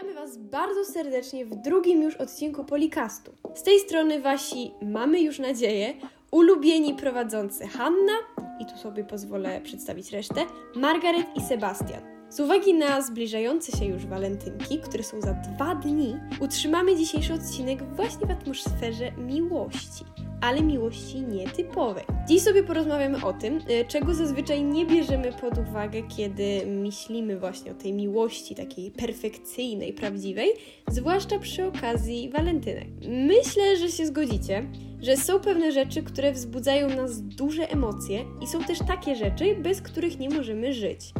[0.00, 3.32] Witamy Was bardzo serdecznie w drugim już odcinku Polikastu.
[3.54, 5.94] Z tej strony Wasi mamy już nadzieję,
[6.30, 8.12] ulubieni prowadzący Hanna,
[8.60, 12.02] i tu sobie pozwolę przedstawić resztę, Margaret i Sebastian.
[12.28, 17.82] Z uwagi na zbliżające się już walentynki, które są za dwa dni, utrzymamy dzisiejszy odcinek
[17.96, 20.04] właśnie w atmosferze miłości
[20.40, 22.04] ale miłości nietypowej.
[22.28, 27.72] Dziś sobie porozmawiamy o tym, y, czego zazwyczaj nie bierzemy pod uwagę, kiedy myślimy właśnie
[27.72, 30.50] o tej miłości takiej perfekcyjnej, prawdziwej,
[30.88, 32.86] zwłaszcza przy okazji walentynek.
[33.08, 34.66] Myślę, że się zgodzicie,
[35.02, 39.82] że są pewne rzeczy, które wzbudzają nas duże emocje i są też takie rzeczy, bez
[39.82, 41.12] których nie możemy żyć.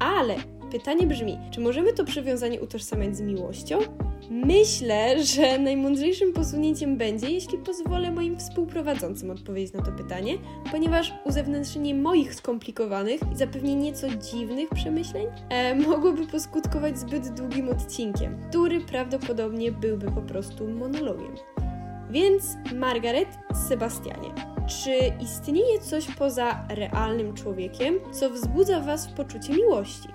[0.00, 0.34] Ale
[0.72, 3.78] pytanie brzmi, czy możemy to przywiązanie utożsamiać z miłością?
[4.30, 10.38] Myślę, że najmądrzejszym posunięciem będzie, jeśli pozwolę moim współprowadzącym odpowiedzieć na to pytanie,
[10.70, 18.38] ponieważ uzewnętrznienie moich skomplikowanych i zapewne nieco dziwnych przemyśleń e, mogłoby poskutkować zbyt długim odcinkiem,
[18.48, 21.34] który prawdopodobnie byłby po prostu monologiem.
[22.10, 23.28] Więc Margaret,
[23.68, 24.34] Sebastianie,
[24.66, 30.08] czy istnieje coś poza realnym człowiekiem, co wzbudza Was w poczucie miłości?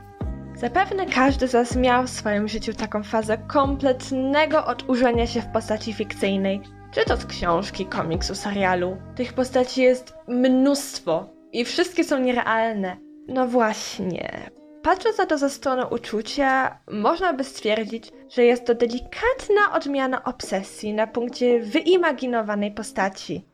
[0.56, 5.94] Zapewne każdy z nas miał w swoim życiu taką fazę kompletnego odurzenia się w postaci
[5.94, 6.62] fikcyjnej.
[6.92, 8.98] Czy to z książki, komiksu, serialu.
[9.16, 12.98] Tych postaci jest mnóstwo i wszystkie są nierealne.
[13.28, 14.52] No właśnie.
[14.84, 20.94] Patrząc na to ze strony uczucia, można by stwierdzić, że jest to delikatna odmiana obsesji
[20.94, 23.46] na punkcie wyimaginowanej postaci.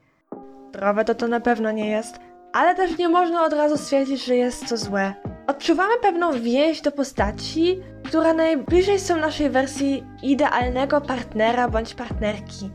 [0.69, 2.19] Zdrowe to to na pewno nie jest,
[2.53, 5.13] ale też nie można od razu stwierdzić, że jest to złe.
[5.47, 12.69] Odczuwamy pewną więź do postaci, która najbliżej są naszej wersji idealnego partnera bądź partnerki.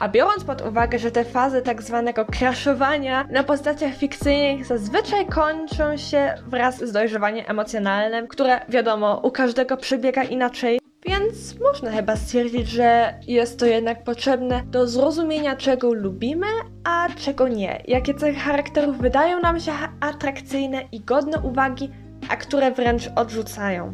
[0.00, 5.96] A biorąc pod uwagę, że te fazy tak zwanego crashowania na postaciach fikcyjnych zazwyczaj kończą
[5.96, 12.68] się wraz z dojrzewaniem emocjonalnym, które wiadomo u każdego przebiega inaczej, więc można chyba stwierdzić,
[12.68, 16.46] że jest to jednak potrzebne do zrozumienia, czego lubimy,
[16.84, 17.82] a czego nie.
[17.88, 21.90] Jakie cechy charakterów wydają nam się atrakcyjne i godne uwagi,
[22.30, 23.92] a które wręcz odrzucają.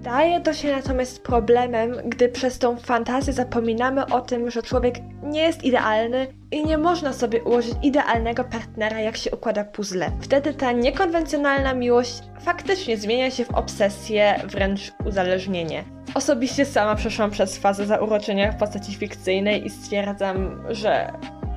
[0.00, 5.42] Staje to się natomiast problemem, gdy przez tą fantazję zapominamy o tym, że człowiek nie
[5.42, 10.10] jest idealny i nie można sobie ułożyć idealnego partnera, jak się układa puzzle.
[10.20, 15.84] Wtedy ta niekonwencjonalna miłość faktycznie zmienia się w obsesję, wręcz uzależnienie.
[16.14, 21.12] Osobiście sama przeszłam przez fazę zauroczenia w postaci fikcyjnej i stwierdzam, że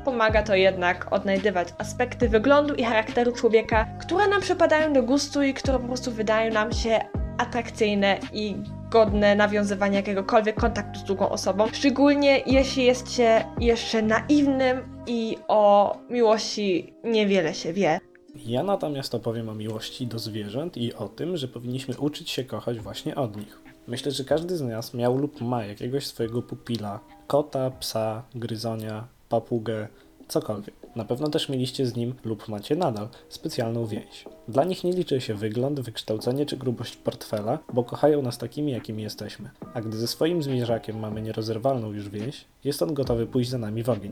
[0.06, 5.54] pomaga to jednak odnajdywać aspekty wyglądu i charakteru człowieka, które nam przypadają do gustu i
[5.54, 7.00] które po prostu wydają nam się
[7.38, 8.56] atrakcyjne i
[8.90, 14.78] godne nawiązywania jakiegokolwiek kontaktu z drugą osobą, szczególnie jeśli jest się jeszcze naiwnym
[15.08, 18.00] i o miłości niewiele się wie.
[18.36, 22.80] Ja natomiast opowiem o miłości do zwierząt i o tym, że powinniśmy uczyć się kochać
[22.80, 23.62] właśnie od nich.
[23.88, 29.88] Myślę, że każdy z nas miał lub ma jakiegoś swojego pupila, kota, psa, gryzonia, papugę,
[30.28, 30.76] cokolwiek.
[30.96, 34.26] Na pewno też mieliście z nim lub macie nadal specjalną więź.
[34.48, 39.04] Dla nich nie liczy się wygląd, wykształcenie czy grubość portfela, bo kochają nas takimi, jakimi
[39.04, 39.50] jesteśmy.
[39.74, 43.84] A gdy ze swoim zwierzakiem mamy nierozerwalną już więź, jest on gotowy pójść za nami
[43.84, 44.12] w ogień.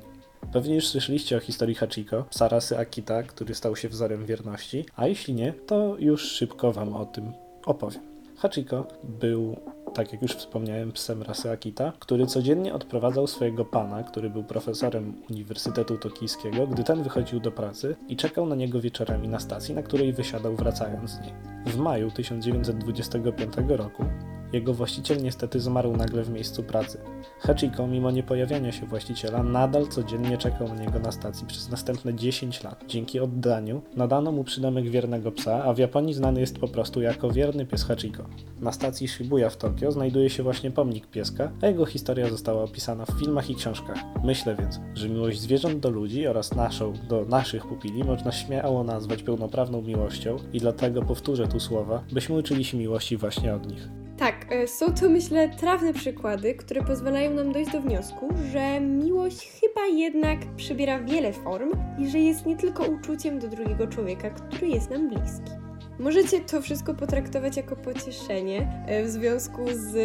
[0.53, 5.07] Pewnie już słyszeliście o historii Hachiko, psa rasy Akita, który stał się wzorem wierności, a
[5.07, 7.33] jeśli nie, to już szybko Wam o tym
[7.65, 8.01] opowiem.
[8.38, 9.55] Hachiko był
[9.94, 15.13] tak jak już wspomniałem, psem rasy Akita, który codziennie odprowadzał swojego pana, który był profesorem
[15.29, 19.84] Uniwersytetu Tokijskiego, gdy ten wychodził do pracy i czekał na niego wieczorami na stacji, na
[19.84, 21.34] której wysiadał wracając z niej.
[21.66, 24.06] W maju 1925 roku
[24.53, 26.97] jego właściciel niestety zmarł nagle w miejscu pracy.
[27.39, 32.63] Hachiko, mimo niepojawiania się właściciela, nadal codziennie czekał na niego na stacji przez następne 10
[32.63, 32.84] lat.
[32.88, 37.31] Dzięki oddaniu nadano mu przydomek wiernego psa, a w Japonii znany jest po prostu jako
[37.31, 38.25] wierny pies Hachiko.
[38.59, 43.06] Na stacji Shibuya w Tokio znajduje się właśnie pomnik pieska, a jego historia została opisana
[43.06, 43.97] w filmach i książkach.
[44.23, 49.23] Myślę więc, że miłość zwierząt do ludzi oraz naszą do naszych pupili można śmiało nazwać
[49.23, 54.00] pełnoprawną miłością i dlatego powtórzę tu słowa, byśmy uczyli się miłości właśnie od nich.
[54.21, 59.51] Tak, e, są to myślę trafne przykłady, które pozwalają nam dojść do wniosku, że miłość
[59.62, 64.68] chyba jednak przybiera wiele form i że jest nie tylko uczuciem do drugiego człowieka, który
[64.68, 65.51] jest nam bliski.
[66.00, 69.95] Możecie to wszystko potraktować jako pocieszenie e, w związku z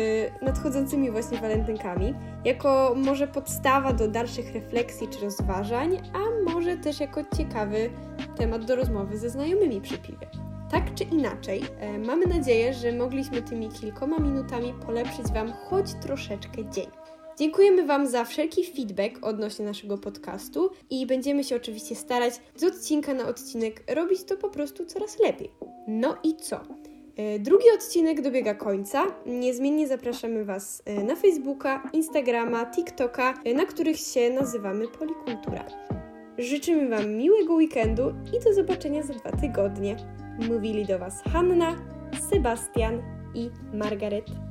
[0.43, 2.15] nadchodzącymi właśnie walentynkami,
[2.45, 7.91] jako może podstawa do dalszych refleksji czy rozważań, a może też jako ciekawy
[8.37, 10.46] temat do rozmowy ze znajomymi przy piwie.
[10.71, 16.71] Tak czy inaczej, e, mamy nadzieję, że mogliśmy tymi kilkoma minutami polepszyć Wam choć troszeczkę
[16.71, 16.87] dzień.
[17.39, 23.15] Dziękujemy Wam za wszelki feedback odnośnie naszego podcastu i będziemy się oczywiście starać z odcinka
[23.15, 25.51] na odcinek robić to po prostu coraz lepiej.
[25.89, 26.61] No i co?
[27.17, 29.07] E, Drugi odcinek dobiega końca.
[29.27, 35.65] Niezmiennie zapraszamy Was e, na Facebooka, Instagrama, TikToka, na których się nazywamy Polikultura.
[36.39, 39.97] Życzymy Wam miłego weekendu i do zobaczenia za dwa tygodnie.
[40.39, 41.77] Mówili do Was Hanna,
[42.31, 43.03] Sebastian
[43.35, 44.46] i Margaret.